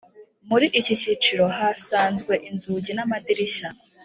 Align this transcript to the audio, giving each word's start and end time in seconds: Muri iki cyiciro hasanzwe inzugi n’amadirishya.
Muri 0.49 0.65
iki 0.79 0.93
cyiciro 1.01 1.45
hasanzwe 1.57 2.33
inzugi 2.49 2.91
n’amadirishya. 2.93 3.69